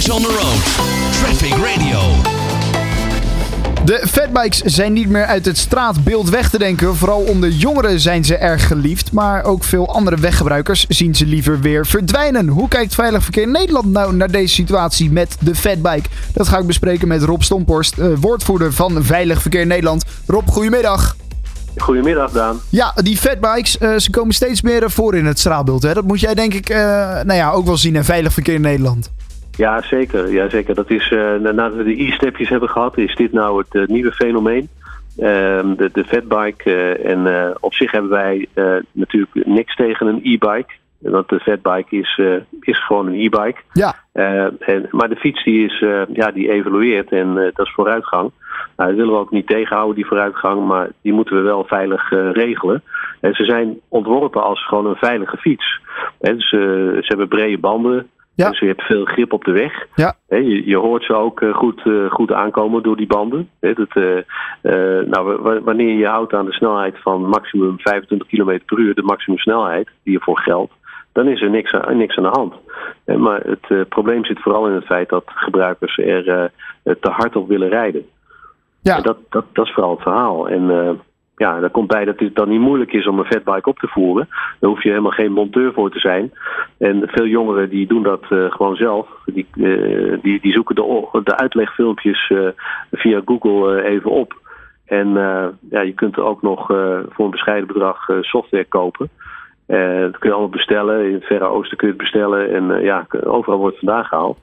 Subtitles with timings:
[0.00, 0.62] Eyes on the road.
[1.12, 2.00] Traffic Radio.
[3.84, 6.96] De fatbikes zijn niet meer uit het straatbeeld weg te denken.
[6.96, 9.12] Vooral onder jongeren zijn ze erg geliefd.
[9.12, 12.48] Maar ook veel andere weggebruikers zien ze liever weer verdwijnen.
[12.48, 16.08] Hoe kijkt Veilig Verkeer Nederland nou naar deze situatie met de fatbike?
[16.32, 20.04] Dat ga ik bespreken met Rob Stomporst, eh, woordvoerder van Veilig Verkeer Nederland.
[20.26, 21.16] Rob, goedemiddag.
[21.76, 22.60] Goedemiddag, Daan.
[22.68, 25.82] Ja, die fatbikes, eh, ze komen steeds meer voor in het straatbeeld.
[25.82, 25.94] Hè?
[25.94, 26.78] Dat moet jij denk ik eh,
[27.22, 29.10] nou ja, ook wel zien in Veilig Verkeer Nederland.
[29.60, 30.32] Ja, zeker.
[30.32, 30.74] Ja, zeker.
[30.74, 34.68] Dat is, uh, nadat we de e-stepjes hebben gehad, is dit nou het nieuwe fenomeen.
[35.18, 36.96] Ehm, de, de fatbike.
[36.96, 38.48] en op zich hebben wij
[38.92, 40.72] natuurlijk niks tegen een e-bike.
[40.98, 42.20] Want de fatbike is,
[42.60, 43.60] is gewoon een e-bike.
[43.72, 43.94] Ja.
[44.58, 45.78] en, maar de fiets die, is,
[46.12, 48.30] ja, die evolueert en dat is vooruitgang.
[48.76, 52.10] Nou, dat willen we ook niet tegenhouden, die vooruitgang, maar die moeten we wel veilig
[52.32, 52.82] regelen.
[53.20, 55.80] En ze zijn ontworpen als gewoon een veilige fiets.
[56.20, 56.58] En ze,
[57.00, 58.10] ze hebben brede banden.
[58.42, 58.48] Ja.
[58.48, 59.86] Dus je hebt veel grip op de weg.
[59.94, 60.14] Ja.
[60.28, 63.50] je, je hoort ze ook goed, goed aankomen door die banden.
[63.60, 63.94] dat,
[65.06, 69.88] nou, wanneer je houdt aan de snelheid van maximum 25 km per uur, de maximumsnelheid
[70.02, 70.72] die ervoor geldt,
[71.12, 72.54] dan is er niks aan, niks aan de hand.
[73.04, 76.52] maar het probleem zit vooral in het feit dat gebruikers er
[76.82, 78.06] te hard op willen rijden.
[78.82, 78.96] Ja.
[78.96, 80.48] En dat, dat, dat is vooral het verhaal.
[80.48, 81.00] En
[81.40, 83.88] ja, daar komt bij dat het dan niet moeilijk is om een fatbike op te
[83.88, 84.28] voeren.
[84.58, 86.32] Daar hoef je helemaal geen monteur voor te zijn.
[86.78, 89.08] En veel jongeren die doen dat uh, gewoon zelf.
[89.24, 92.48] Die, uh, die, die zoeken de, de uitlegfilmpjes uh,
[92.92, 94.38] via Google even op.
[94.86, 95.08] En
[95.70, 96.66] ja, je kunt er ook nog
[97.08, 99.08] voor een bescheiden bedrag software kopen.
[99.66, 101.06] dat kun je allemaal bestellen.
[101.06, 102.54] In het Verre Oosten kun je het bestellen.
[102.54, 104.38] En ja, overal wordt het vandaan gehaald.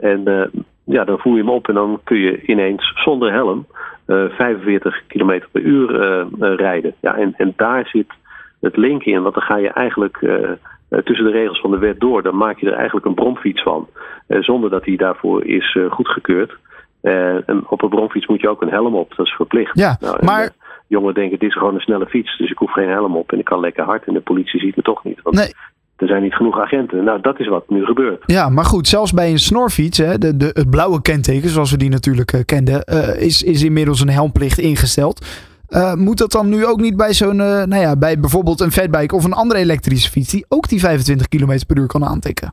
[0.00, 0.50] En
[0.84, 3.66] ja, dan voer je hem op en dan kun je ineens zonder helm
[4.08, 6.94] 45 km per uur uh, uh, rijden.
[7.00, 8.06] Ja, en, en daar zit
[8.60, 10.18] het link in, want dan ga je eigenlijk
[11.04, 12.22] tussen de regels van de wet door.
[12.22, 13.88] Dan maak je er eigenlijk een bromfiets van,
[14.28, 16.56] zonder dat die daarvoor is goedgekeurd.
[17.00, 19.78] en op een bromfiets moet je ook een helm op, dat is verplicht.
[19.78, 20.50] Ja, nou, maar...
[20.86, 23.38] Jongeren denken, dit is gewoon een snelle fiets, dus ik hoef geen helm op en
[23.38, 24.04] ik kan lekker hard.
[24.04, 25.22] En de politie ziet me toch niet.
[25.22, 25.52] Want Nee.
[25.98, 27.04] Er zijn niet genoeg agenten.
[27.04, 28.22] Nou, dat is wat nu gebeurt.
[28.26, 31.76] Ja, maar goed, zelfs bij een snorfiets, hè, de, de, het blauwe kenteken, zoals we
[31.76, 35.46] die natuurlijk uh, kenden, uh, is, is inmiddels een helmplicht ingesteld.
[35.70, 39.14] Uh, moet dat dan nu ook niet bij zo'n, nou ja, bij bijvoorbeeld een fatbike
[39.14, 42.52] of een andere elektrische fiets die ook die 25 km per uur kan aantikken?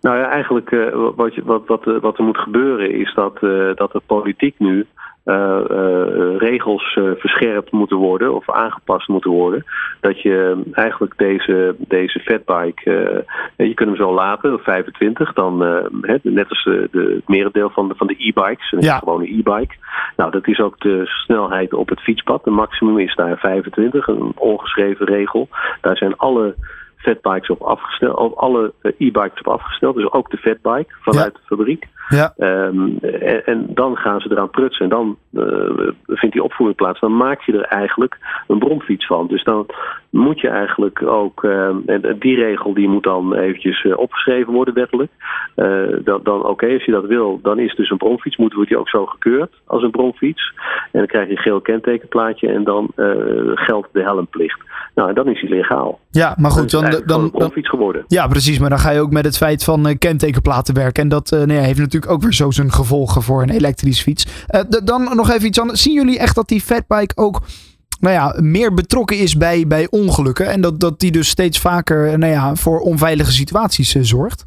[0.00, 0.70] Nou ja, eigenlijk
[1.16, 3.40] wat, je, wat, wat, wat er moet gebeuren is dat,
[3.74, 4.86] dat de politiek nu
[5.28, 9.64] uh, uh, regels uh, verscherpt moeten worden of aangepast moeten worden.
[10.00, 13.24] Dat je eigenlijk deze, deze fatbike,
[13.56, 15.58] je kunt hem zo laten, op 25, dan
[16.22, 18.98] net als de, de, het merendeel van de, van de e-bikes, een Ja.
[18.98, 19.74] gewone e-bike.
[20.16, 22.44] Nou, dat is ook de snelheid op het fietspad.
[22.44, 25.48] De maximum is daar 25, een ongeschreven regel.
[25.80, 26.54] Daar zijn alle
[26.98, 31.86] fatbikes op afgesteld, op alle e-bikes op afgesteld, dus ook de fatbike vanuit de fabriek.
[32.08, 32.34] Ja.
[32.38, 37.00] Um, en, en, dan gaan ze eraan prutsen en dan uh, vindt die opvoering plaats.
[37.00, 39.26] Dan maak je er eigenlijk een bromfiets van.
[39.26, 39.66] Dus dan
[40.10, 44.74] moet je eigenlijk ook, uh, en die regel die moet dan eventjes uh, opgeschreven worden
[44.74, 45.10] wettelijk.
[46.04, 48.68] dan, dan oké, okay, als je dat wil, dan is dus een bromfiets, moet wordt
[48.68, 50.52] die ook zo gekeurd als een bromfiets.
[50.92, 52.90] En dan krijg je een geel kentekenplaatje en dan
[53.54, 54.60] geldt de helmplicht.
[54.94, 55.98] Nou, en dan is die legaal.
[56.18, 58.04] Ja, maar goed, dan, dan, dan, een bromfiets geworden.
[58.06, 61.02] Ja, precies, maar dan ga je ook met het feit van kentekenplaten werken.
[61.02, 64.46] En dat nee, heeft natuurlijk ook weer zo zijn gevolgen voor een elektrische fiets.
[64.54, 65.82] Uh, dan nog even iets anders.
[65.82, 67.40] Zien jullie echt dat die fatbike ook
[68.00, 70.46] nou ja, meer betrokken is bij, bij ongelukken?
[70.46, 74.46] En dat, dat die dus steeds vaker nou ja, voor onveilige situaties zorgt?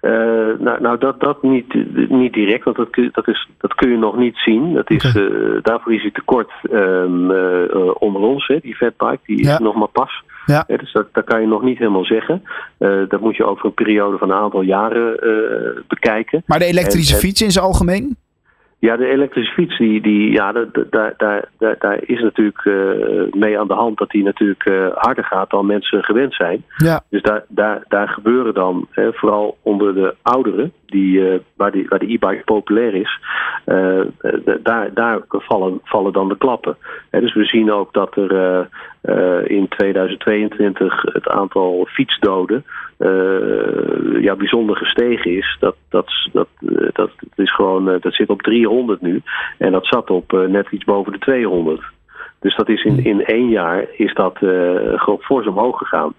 [0.00, 0.10] Uh,
[0.58, 1.74] nou, nou dat, dat niet,
[2.08, 4.74] niet direct, want dat, dat, is, dat kun je nog niet zien.
[4.74, 5.22] Dat is, okay.
[5.22, 9.74] uh, daarvoor is hij tekort um, uh, onder ons, hè, die fatbike, die is nog
[9.74, 10.22] maar pas.
[10.46, 10.64] Ja.
[10.66, 12.42] Dus dat, dat kan je nog niet helemaal zeggen.
[12.78, 16.42] Uh, dat moet je over een periode van een aantal jaren uh, bekijken.
[16.46, 18.16] Maar de elektrische En- en- fiets in zijn algemeen?
[18.84, 21.14] Ja, de elektrische fiets, die, die, ja, daar, daar,
[21.58, 25.50] daar, daar, is natuurlijk uh, mee aan de hand dat die natuurlijk uh, harder gaat
[25.50, 26.64] dan mensen gewend zijn.
[26.76, 27.02] Ja.
[27.08, 31.86] Dus daar, daar, daar gebeuren dan, hè, vooral onder de ouderen, die, uh, waar, die,
[31.88, 33.20] waar de e-bike populair is,
[34.62, 36.76] daar, daar vallen, vallen dan de klappen.
[37.10, 38.68] Hè, dus we zien ook dat er
[39.50, 42.64] in 2022 het aantal fietsdoden
[44.20, 45.56] ja, bijzonder gestegen is.
[45.60, 46.23] Dat, dat,
[46.64, 49.22] dat, uh, dat, is gewoon, uh, dat zit op 300 nu.
[49.58, 51.82] En dat zat op uh, net iets boven de 200.
[52.40, 54.36] Dus dat is in, in één jaar is dat
[54.96, 56.14] gewoon fors omhoog gegaan.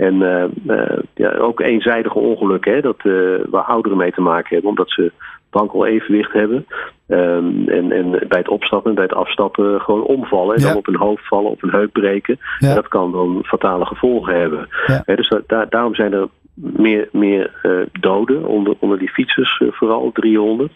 [0.00, 4.48] En uh, uh, ja, ook eenzijdige ongelukken, hè, dat, uh, waar ouderen mee te maken
[4.48, 5.12] hebben, omdat ze
[5.50, 6.66] wankel evenwicht hebben.
[7.08, 10.54] Um, en, en bij het opstappen en bij het afstappen gewoon omvallen.
[10.54, 10.68] En Ja.
[10.68, 12.38] dan op hun hoofd vallen, op hun heup breken.
[12.58, 12.68] Ja.
[12.68, 14.68] En dat kan dan fatale gevolgen hebben.
[14.86, 15.02] Ja.
[15.14, 17.50] Dus daar, daarom zijn er meer, meer
[18.00, 20.72] doden onder, onder die fietsers, vooral 300.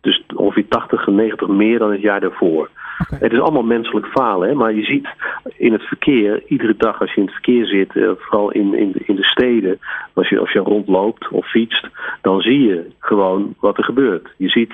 [0.00, 2.70] dus ongeveer 80, 90 meer dan het jaar daarvoor.
[3.10, 4.54] Het is allemaal menselijk falen, hè?
[4.54, 5.08] maar je ziet
[5.56, 9.00] in het verkeer, iedere dag als je in het verkeer zit, vooral in, in, de,
[9.04, 9.78] in de steden,
[10.12, 11.88] als je, als je rondloopt of fietst,
[12.20, 14.28] dan zie je gewoon wat er gebeurt.
[14.36, 14.72] Je ziet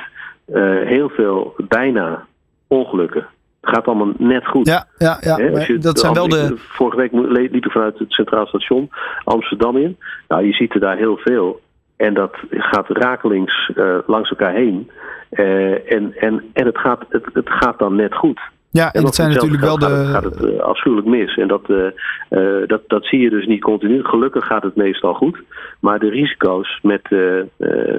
[0.85, 2.27] heel veel bijna
[2.67, 3.27] ongelukken.
[3.63, 4.67] Het gaat allemaal net goed.
[4.67, 5.77] Ja, ja, ja.
[5.79, 6.55] dat zijn wel de.
[6.57, 8.91] Vorige week liep ik vanuit het Centraal Station
[9.25, 9.99] Amsterdam in.
[10.29, 11.61] Nou, je ziet er daar heel veel.
[11.97, 14.91] En dat gaat rakelings uh, langs elkaar heen.
[15.31, 18.41] Uh, en, en, en het, gaat, het, het gaat dan net goed.
[18.73, 19.85] Ja, en, dat zijn natuurlijk wel de.
[19.85, 21.37] Gaat het, gaat het uh, afschuwelijk mis.
[21.37, 21.87] En dat, uh,
[22.31, 24.05] uh, dat, dat zie je dus niet continu.
[24.05, 25.43] Gelukkig gaat het meestal goed.
[25.81, 27.03] Maar de risico's met,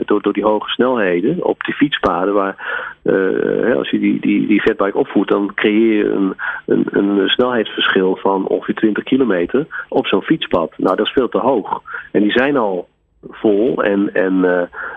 [0.06, 2.56] door, door die hoge snelheden op die fietspaden, waar
[3.76, 6.36] als je die, die, die fatbike opvoert, dan creëer je een,
[6.66, 10.74] een, een snelheidsverschil van ongeveer 20 kilometer op zo'n fietspad.
[10.78, 11.82] Nou, dat is veel te hoog.
[12.12, 12.88] En die zijn al
[13.30, 14.34] vol en, en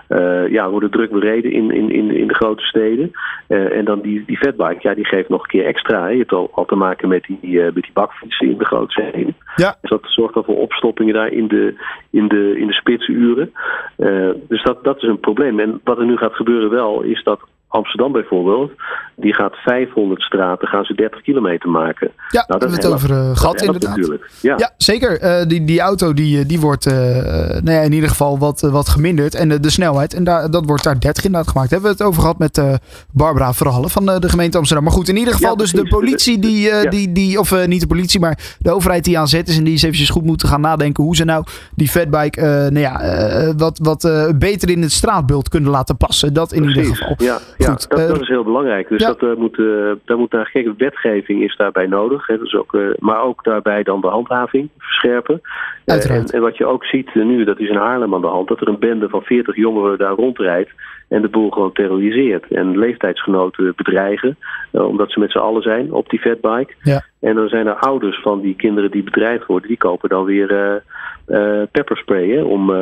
[0.09, 3.11] uh, ja, worden druk bereden in, in, in, in de grote steden.
[3.47, 6.07] Uh, en dan die, die fatbike, ja, die geeft nog een keer extra.
[6.07, 9.35] Je hebt al, al te maken met die, met die bakfietsen in de grote steden.
[9.55, 9.75] Ja.
[9.81, 11.73] Dus dat zorgt dan voor opstoppingen daar in de,
[12.09, 13.53] in de, in de spitsuren.
[14.47, 15.59] dus dat, dat is een probleem.
[15.59, 18.71] En wat er nu gaat gebeuren wel, is dat Amsterdam bijvoorbeeld,
[19.15, 22.11] die gaat 500 straten, gaan ze 30 kilometer maken.
[22.29, 23.95] Ja, nou, dat hebben we het over uh, gehad inderdaad.
[23.95, 24.31] Natuurlijk.
[24.41, 24.55] Ja.
[24.57, 25.23] ja, zeker.
[25.23, 28.89] Uh, die, die auto die, die wordt uh, nou ja, in ieder geval wat, wat
[28.89, 29.35] geminderd.
[29.35, 31.71] En de, de snelheid, en daar, dat wordt daar 30 inderdaad gemaakt.
[31.71, 32.61] Hebben we het over gehad met
[33.11, 34.85] Barbara Verhallen van de gemeente Amsterdam.
[34.85, 37.87] Maar goed, in ieder geval ja, dus de politie die, die, die of niet de
[37.87, 39.57] politie, maar de overheid die aan zet is.
[39.57, 43.53] En die eens eventjes goed moeten gaan nadenken hoe ze nou die fatbike nou ja,
[43.57, 46.33] wat, wat beter in het straatbeeld kunnen laten passen.
[46.33, 46.81] Dat in Precies.
[46.81, 47.15] ieder geval.
[47.17, 48.87] Ja, ja, dat, dat, is heel belangrijk.
[48.87, 52.27] Dus dat, uh, moet, uh, daar moet daar geen wetgeving is daarbij nodig.
[52.27, 55.41] Hè, dus ook, maar ook daarbij dan de handhaving verscherpen.
[55.85, 56.01] En,
[56.31, 58.67] en, wat je ook ziet nu, dat is in Haarlem aan de hand, dat er
[58.67, 60.71] een bende van 40 jongeren daar rondrijdt
[61.07, 62.47] en de boel gewoon terroriseert.
[62.47, 64.37] En leeftijdsgenoten bedreigen,
[64.71, 66.73] omdat ze met z'n allen zijn op die fatbike.
[66.81, 67.03] Ja.
[67.19, 70.83] En dan zijn er ouders van die kinderen die bedreigd worden, die kopen dan weer
[71.27, 72.77] uh, pepperspray hè, om uh,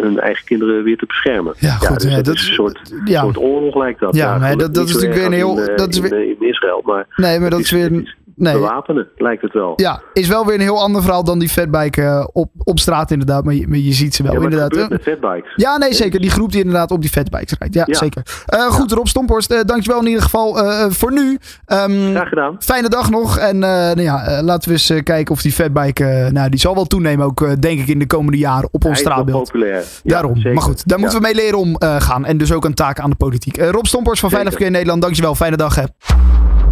[0.00, 1.54] hun eigen kinderen weer te beschermen.
[1.58, 2.00] Ja, goed.
[2.00, 3.22] dus ja, dat, dat is een soort, ja.
[3.22, 4.14] soort oorlog lijkt dat.
[4.14, 5.68] Ja, nee, dat, dat is natuurlijk weer een heel...
[5.68, 6.12] In, dat is weer...
[6.12, 7.06] in, in Israël, maar...
[7.16, 8.16] Nee, maar dat is weer...
[8.40, 8.52] Nee.
[8.52, 9.72] Bewapenen, lijkt het wel.
[9.76, 13.10] Ja, is wel weer een heel ander verhaal dan die fatbike uh, op, op straat
[13.10, 13.44] inderdaad.
[13.44, 14.74] Maar je, maar je ziet ze wel ja, inderdaad.
[14.74, 15.52] Het met fatbikes.
[15.56, 16.20] Ja, nee, zeker.
[16.20, 17.74] Die groep die inderdaad op die fatbikes rijdt.
[17.74, 17.94] Ja, ja.
[17.94, 18.22] zeker.
[18.54, 20.56] Uh, goed, Rob Stomporst, uh, dankjewel in ieder geval
[20.90, 21.38] voor nu.
[21.66, 22.56] Um, Graag gedaan.
[22.58, 23.38] Fijne dag nog.
[23.38, 27.26] En nou ja, laten we eens kijken of die fatbike, nou die zal wel toenemen
[27.26, 29.52] ook denk ik in de komende jaren op ons straatbeeld.
[29.52, 29.84] populair.
[30.04, 30.36] Daarom.
[30.36, 30.54] Zeker.
[30.54, 32.24] Maar goed, daar moeten we mee leren om gaan.
[32.24, 33.56] En dus ook een taak aan de politiek.
[33.56, 35.34] Rob Stomporst van Veilig Verkeer Nederland, dankjewel.
[35.34, 35.84] Fijne dag hè.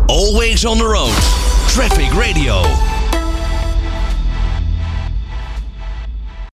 [0.07, 1.58] Always on the road.
[1.79, 2.98] Traffic Radio.